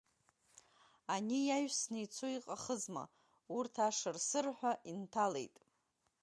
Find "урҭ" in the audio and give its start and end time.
3.57-3.75